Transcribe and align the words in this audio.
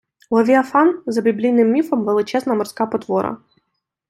Левіафан- 0.31 1.01
за 1.07 1.21
біблійним 1.21 1.71
міфом, 1.71 2.03
величезна 2.03 2.53
морська 2.53 2.85
потвора 2.85 3.37